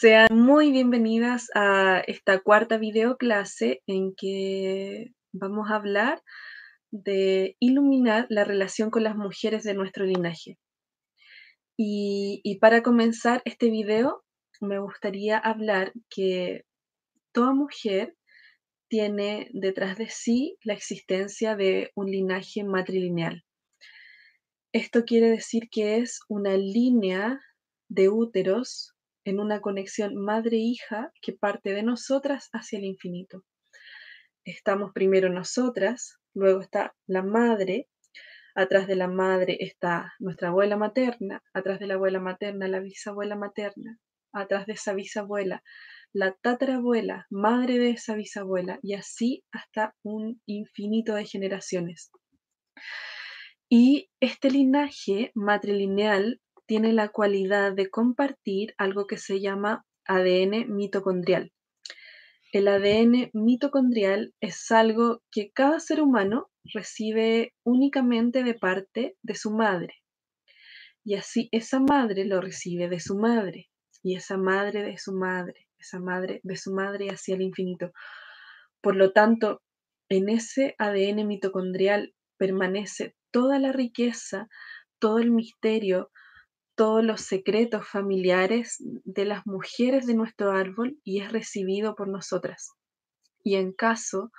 [0.00, 6.22] Sean muy bienvenidas a esta cuarta video clase en que vamos a hablar
[6.90, 10.56] de iluminar la relación con las mujeres de nuestro linaje.
[11.76, 14.24] Y, y para comenzar este video,
[14.62, 16.64] me gustaría hablar que
[17.32, 18.16] toda mujer
[18.88, 23.44] tiene detrás de sí la existencia de un linaje matrilineal.
[24.72, 27.38] Esto quiere decir que es una línea
[27.90, 33.44] de úteros en una conexión madre-hija que parte de nosotras hacia el infinito.
[34.44, 37.88] Estamos primero nosotras, luego está la madre,
[38.54, 43.36] atrás de la madre está nuestra abuela materna, atrás de la abuela materna la bisabuela
[43.36, 43.98] materna,
[44.32, 45.62] atrás de esa bisabuela
[46.12, 52.10] la tatarabuela, madre de esa bisabuela, y así hasta un infinito de generaciones.
[53.68, 56.40] Y este linaje matrilineal
[56.70, 61.50] tiene la cualidad de compartir algo que se llama ADN mitocondrial.
[62.52, 69.50] El ADN mitocondrial es algo que cada ser humano recibe únicamente de parte de su
[69.50, 69.94] madre.
[71.02, 73.68] Y así esa madre lo recibe de su madre,
[74.04, 77.90] y esa madre de su madre, esa madre de su madre hacia el infinito.
[78.80, 79.60] Por lo tanto,
[80.08, 84.46] en ese ADN mitocondrial permanece toda la riqueza,
[85.00, 86.12] todo el misterio,
[86.80, 92.70] todos los secretos familiares de las mujeres de nuestro árbol y es recibido por nosotras.
[93.44, 94.30] Y en caso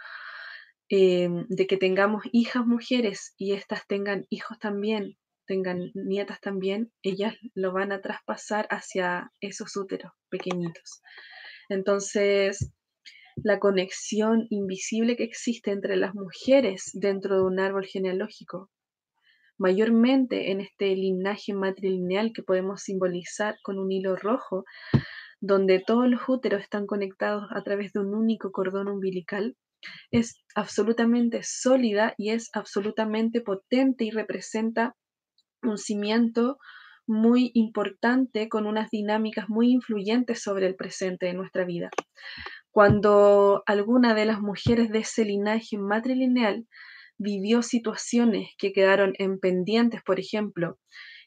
[0.90, 7.36] eh, de que tengamos hijas mujeres y éstas tengan hijos también, tengan nietas también, ellas
[7.54, 11.04] lo van a traspasar hacia esos úteros pequeñitos.
[11.70, 12.74] Entonces,
[13.36, 18.72] la conexión invisible que existe entre las mujeres dentro de un árbol genealógico
[19.62, 24.66] mayormente en este linaje matrilineal que podemos simbolizar con un hilo rojo,
[25.40, 29.56] donde todos los úteros están conectados a través de un único cordón umbilical,
[30.10, 34.96] es absolutamente sólida y es absolutamente potente y representa
[35.62, 36.58] un cimiento
[37.06, 41.92] muy importante con unas dinámicas muy influyentes sobre el presente de nuestra vida.
[42.72, 46.66] Cuando alguna de las mujeres de ese linaje matrilineal
[47.22, 50.80] vivió situaciones que quedaron en pendientes, por ejemplo,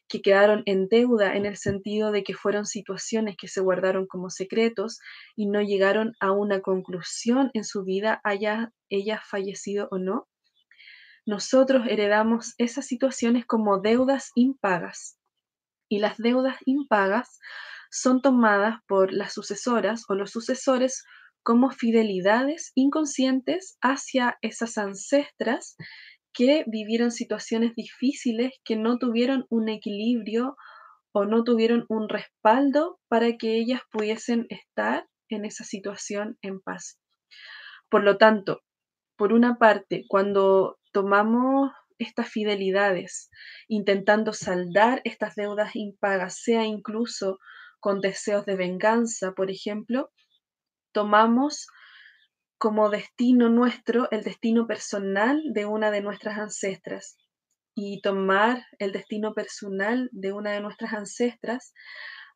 [0.07, 4.29] que quedaron en deuda en el sentido de que fueron situaciones que se guardaron como
[4.29, 4.99] secretos
[5.35, 10.27] y no llegaron a una conclusión en su vida, haya ella fallecido o no.
[11.25, 15.17] Nosotros heredamos esas situaciones como deudas impagas
[15.89, 17.39] y las deudas impagas
[17.89, 21.03] son tomadas por las sucesoras o los sucesores
[21.45, 25.77] como fidelidades inconscientes hacia esas ancestras
[26.33, 30.57] que vivieron situaciones difíciles, que no tuvieron un equilibrio
[31.13, 36.99] o no tuvieron un respaldo para que ellas pudiesen estar en esa situación en paz.
[37.89, 38.61] Por lo tanto,
[39.15, 43.29] por una parte, cuando tomamos estas fidelidades,
[43.67, 47.37] intentando saldar estas deudas impagas, sea incluso
[47.79, 50.09] con deseos de venganza, por ejemplo,
[50.95, 51.67] tomamos
[52.57, 57.17] como destino nuestro el destino personal de una de nuestras ancestras.
[57.75, 61.73] Y tomar el destino personal de una de nuestras ancestras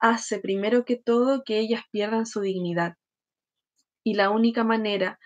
[0.01, 2.95] hace primero que todo que ellas pierdan su dignidad.
[4.03, 5.19] Y la única manera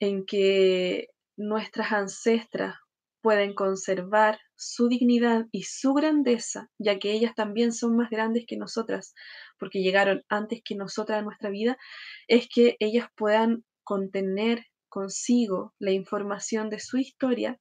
[0.00, 1.06] en que
[1.36, 2.74] nuestras ancestras
[3.20, 8.56] pueden conservar su dignidad y su grandeza, ya que ellas también son más grandes que
[8.56, 9.14] nosotras,
[9.62, 11.78] porque llegaron antes que nosotras a nuestra vida,
[12.26, 17.60] es que ellas puedan contener consigo la información de su historia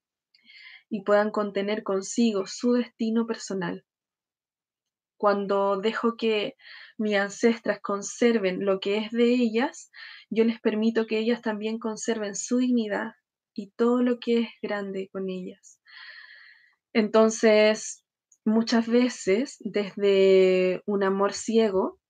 [0.89, 3.85] y puedan contener consigo su destino personal.
[5.15, 6.55] Cuando dejo que
[6.97, 9.91] mis ancestras conserven lo que es de ellas,
[10.31, 13.11] yo les permito que ellas también conserven su dignidad
[13.53, 15.79] y todo lo que es grande con ellas.
[16.93, 18.03] Entonces,
[18.45, 22.00] muchas veces, desde un amor ciego,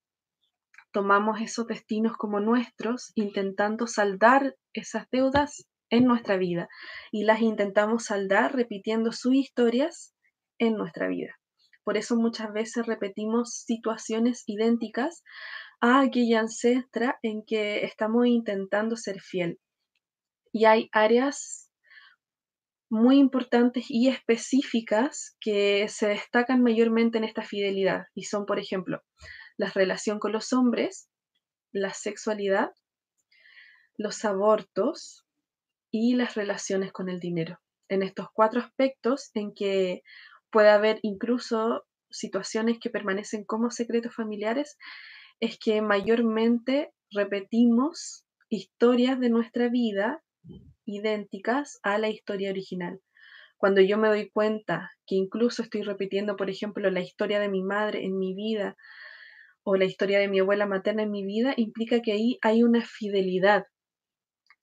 [0.92, 6.68] tomamos esos destinos como nuestros, intentando saldar esas deudas en nuestra vida
[7.10, 10.14] y las intentamos saldar repitiendo sus historias
[10.58, 11.38] en nuestra vida.
[11.84, 15.22] Por eso muchas veces repetimos situaciones idénticas
[15.80, 19.58] a aquella ancestra en que estamos intentando ser fiel.
[20.52, 21.70] Y hay áreas
[22.88, 29.00] muy importantes y específicas que se destacan mayormente en esta fidelidad y son, por ejemplo,
[29.62, 31.08] la relación con los hombres,
[31.70, 32.72] la sexualidad,
[33.96, 35.24] los abortos
[35.92, 37.60] y las relaciones con el dinero.
[37.88, 40.02] En estos cuatro aspectos en que
[40.50, 44.76] puede haber incluso situaciones que permanecen como secretos familiares,
[45.38, 50.24] es que mayormente repetimos historias de nuestra vida
[50.84, 53.00] idénticas a la historia original.
[53.58, 57.62] Cuando yo me doy cuenta que incluso estoy repitiendo, por ejemplo, la historia de mi
[57.62, 58.76] madre en mi vida
[59.64, 62.82] o la historia de mi abuela materna en mi vida, implica que ahí hay una
[62.84, 63.64] fidelidad.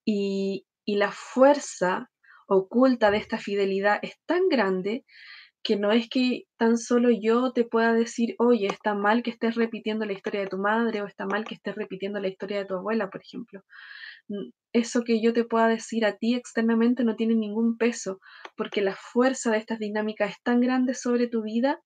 [0.06, 2.10] Y, y la fuerza
[2.48, 5.06] oculta de esta fidelidad es tan grande
[5.64, 9.56] que no es que tan solo yo te pueda decir, oye, está mal que estés
[9.56, 12.66] repitiendo la historia de tu madre o está mal que estés repitiendo la historia de
[12.66, 13.62] tu abuela, por ejemplo.
[14.30, 18.20] Mm, eso que yo te pueda decir a ti externamente no tiene ningún peso,
[18.56, 21.80] porque la fuerza de estas dinámicas es tan grande sobre tu vida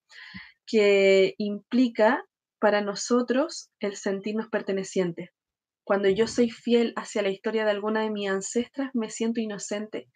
[0.65, 2.24] que implica
[2.63, 5.31] para nosotros el sentirnos pertenecientes.
[5.83, 10.07] Cuando yo soy fiel hacia la historia de alguna de mis ancestras, me siento inocente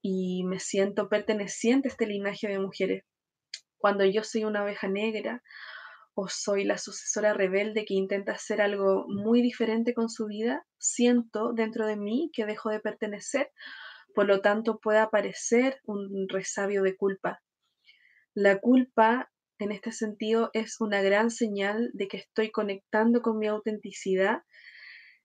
[0.00, 3.02] y me siento perteneciente a este linaje de mujeres.
[3.78, 5.42] Cuando yo soy una oveja negra
[6.14, 11.52] o soy la sucesora rebelde que intenta hacer algo muy diferente con su vida, siento
[11.52, 13.50] dentro de mí que dejo de pertenecer,
[14.14, 17.42] por lo tanto puede aparecer un resabio de culpa.
[18.34, 19.31] La culpa,
[19.62, 24.42] en este sentido, es una gran señal de que estoy conectando con mi autenticidad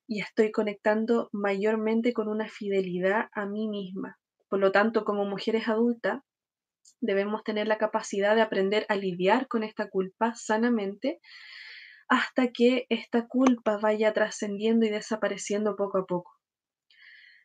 [0.06, 4.18] y estoy conectando mayormente con una fidelidad a mí misma.
[4.48, 6.22] Por lo tanto, como mujeres adultas,
[7.00, 11.20] debemos tener la capacidad de aprender a lidiar con esta culpa sanamente
[12.08, 16.32] hasta que esta culpa vaya trascendiendo y desapareciendo poco a poco.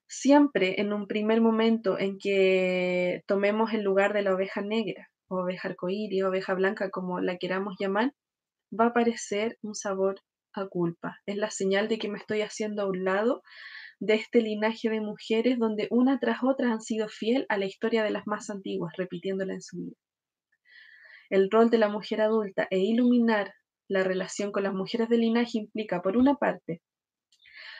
[0.07, 5.09] Siempre en un primer momento en que tomemos el lugar de la oveja negra,
[5.41, 8.13] oveja arcoíris, oveja blanca, como la queramos llamar,
[8.77, 10.21] va a aparecer un sabor
[10.53, 11.19] a culpa.
[11.25, 13.43] Es la señal de que me estoy haciendo a un lado
[13.99, 18.03] de este linaje de mujeres donde una tras otra han sido fiel a la historia
[18.03, 19.95] de las más antiguas, repitiéndola en su vida.
[21.29, 23.53] El rol de la mujer adulta e iluminar
[23.87, 26.81] la relación con las mujeres del linaje implica, por una parte,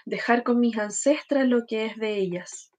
[0.06, 2.73] dejar con mis ancestras lo que es de ellas,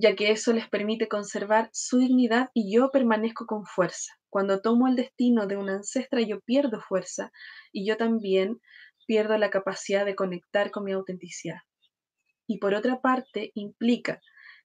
[0.00, 4.12] ya que eso les permite conservar su dignidad y yo permanezco con fuerza.
[4.30, 7.32] Cuando tomo el destino de una ancestra yo pierdo fuerza
[7.72, 8.60] y yo también
[9.06, 11.60] pierdo la capacidad de conectar con mi autenticidad.
[12.46, 14.20] Y por otra parte, implica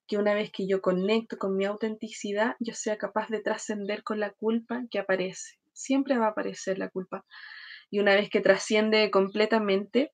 [0.08, 4.20] que una vez que yo conecto con mi autenticidad, yo sea capaz de trascender con
[4.20, 5.58] la culpa que aparece.
[5.72, 7.26] Siempre va a aparecer la culpa.
[7.90, 10.12] Y una vez que trasciende completamente,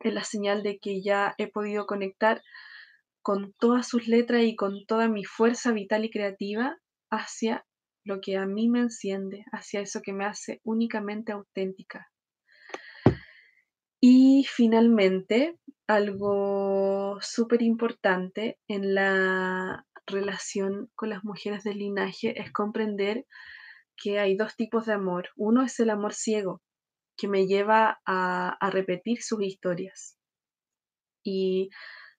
[0.00, 2.42] es la señal de que ya he podido conectar
[3.28, 6.78] con todas sus letras y con toda mi fuerza vital y creativa
[7.10, 7.66] hacia
[8.02, 12.10] lo que a mí me enciende, hacia eso que me hace únicamente auténtica.
[14.00, 23.26] Y finalmente, algo súper importante en la relación con las mujeres del linaje es comprender
[23.94, 25.28] que hay dos tipos de amor.
[25.36, 26.62] Uno es el amor ciego,
[27.14, 30.16] que me lleva a, a repetir sus historias.
[31.22, 31.68] Y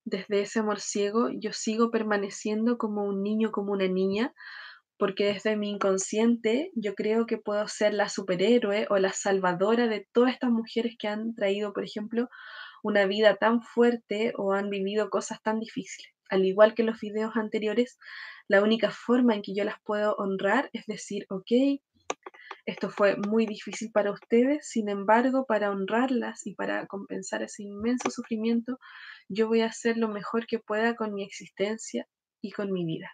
[0.06, 4.34] desde ese amor ciego yo sigo permaneciendo como un niño, como una niña,
[4.98, 10.08] porque desde mi inconsciente yo creo que puedo ser la superhéroe o la salvadora de
[10.12, 12.28] todas estas mujeres que han traído, por ejemplo,
[12.84, 16.12] una vida tan fuerte o han vivido cosas tan difíciles.
[16.30, 17.98] Al igual que los videos anteriores,
[18.48, 21.80] la única forma en que yo las puedo honrar es decir, ok,
[22.70, 28.10] esto fue muy difícil para ustedes, sin embargo, para honrarlas y para compensar ese inmenso
[28.12, 28.80] sufrimiento,
[29.28, 32.08] yo voy a hacer lo mejor que pueda con mi existencia
[32.42, 33.12] y con mi vida.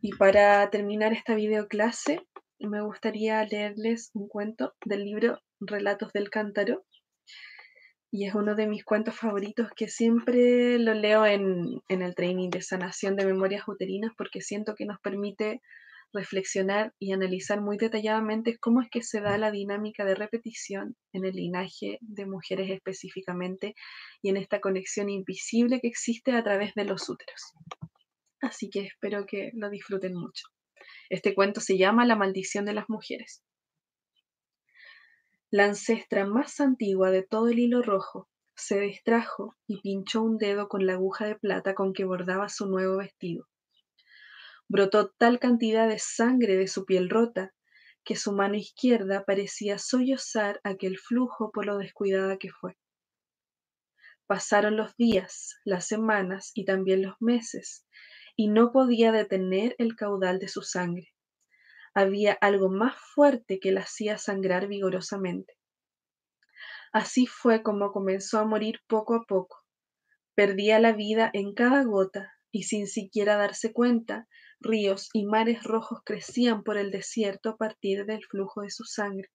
[0.00, 2.20] Y para terminar esta videoclase,
[2.58, 6.84] me gustaría leerles un cuento del libro Relatos del Cántaro.
[8.10, 12.50] Y es uno de mis cuentos favoritos que siempre lo leo en, en el training
[12.50, 15.60] de sanación de memorias uterinas porque siento que nos permite
[16.14, 21.26] reflexionar y analizar muy detalladamente cómo es que se da la dinámica de repetición en
[21.26, 23.74] el linaje de mujeres específicamente
[24.22, 27.52] y en esta conexión invisible que existe a través de los úteros
[28.44, 30.46] así que espero que lo disfruten mucho.
[31.08, 33.42] Este cuento se llama La maldición de las mujeres.
[35.50, 40.68] La ancestra más antigua de todo el hilo rojo se distrajo y pinchó un dedo
[40.68, 43.46] con la aguja de plata con que bordaba su nuevo vestido.
[44.68, 47.52] Brotó tal cantidad de sangre de su piel rota
[48.04, 52.76] que su mano izquierda parecía sollozar aquel flujo por lo descuidada que fue.
[54.26, 57.86] Pasaron los días, las semanas y también los meses,
[58.36, 61.14] y no podía detener el caudal de su sangre.
[61.94, 65.54] Había algo más fuerte que la hacía sangrar vigorosamente.
[66.92, 69.64] Así fue como comenzó a morir poco a poco.
[70.34, 74.28] Perdía la vida en cada gota y sin siquiera darse cuenta,
[74.60, 79.28] ríos y mares rojos crecían por el desierto a partir del flujo de su sangre.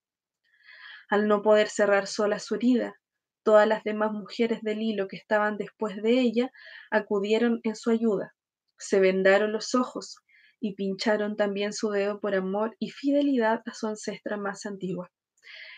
[1.10, 2.96] Al no poder cerrar sola su herida,
[3.44, 6.52] todas las demás mujeres del hilo que estaban después de ella
[6.92, 8.36] acudieron en su ayuda.
[8.78, 10.18] Se vendaron los ojos
[10.60, 15.12] y pincharon también su dedo por amor y fidelidad a su ancestra más antigua.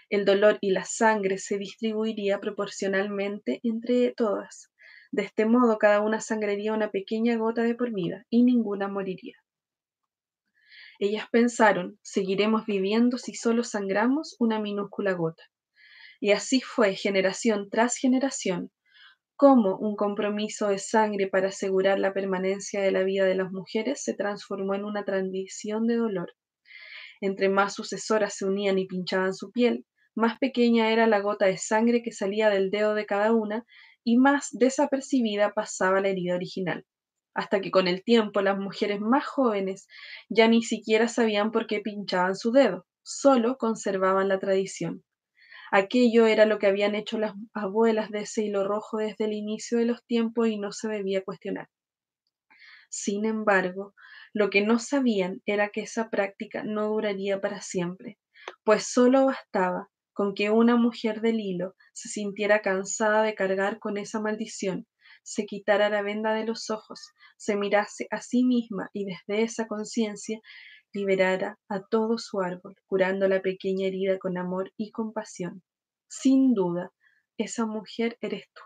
[0.10, 4.71] El dolor y la sangre se distribuiría proporcionalmente entre todas.
[5.12, 9.36] De este modo cada una sangraría una pequeña gota de por vida y ninguna moriría.
[11.00, 15.44] Ellas pensaron, seguiremos viviendo si solo sangramos una minúscula gota.
[16.20, 18.72] Y así fue generación tras generación,
[19.36, 24.04] cómo un compromiso de sangre para asegurar la permanencia de la vida de las mujeres
[24.04, 26.32] se transformó en una tradición de dolor.
[27.20, 31.58] Entre más sucesoras se unían y pinchaban su piel, más pequeña era la gota de
[31.58, 33.66] sangre que salía del dedo de cada una
[34.04, 36.86] y más desapercibida pasaba la herida original,
[37.34, 39.88] hasta que con el tiempo las mujeres más jóvenes
[40.30, 45.04] ya ni siquiera sabían por qué pinchaban su dedo, solo conservaban la tradición.
[45.72, 49.78] Aquello era lo que habían hecho las abuelas de ese hilo rojo desde el inicio
[49.78, 51.70] de los tiempos y no se debía cuestionar.
[52.90, 53.94] Sin embargo,
[54.34, 58.20] lo que no sabían era que esa práctica no duraría para siempre,
[58.66, 59.90] pues solo bastaba
[60.22, 64.86] con que una mujer del hilo se sintiera cansada de cargar con esa maldición,
[65.24, 69.66] se quitara la venda de los ojos, se mirase a sí misma y desde esa
[69.66, 70.40] conciencia
[70.94, 75.64] liberara a todo su árbol, curando la pequeña herida con amor y compasión.
[76.08, 76.92] Sin duda,
[77.40, 78.62] esa mujer eres tú.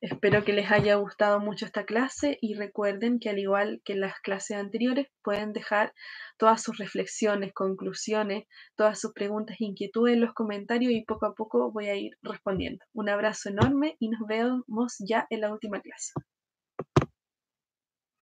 [0.00, 4.00] Espero que les haya gustado mucho esta clase y recuerden que al igual que en
[4.00, 5.92] las clases anteriores pueden dejar
[6.36, 8.44] todas sus reflexiones, conclusiones,
[8.76, 12.12] todas sus preguntas e inquietudes en los comentarios y poco a poco voy a ir
[12.22, 12.84] respondiendo.
[12.92, 16.12] Un abrazo enorme y nos vemos ya en la última clase.